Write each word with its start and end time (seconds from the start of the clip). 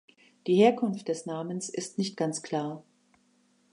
Die 0.47 0.55
Herkunft 0.55 1.09
des 1.09 1.27
Namens 1.27 1.69
ist 1.69 1.99
nicht 1.99 2.17
ganz 2.17 2.41
klar. 2.41 2.83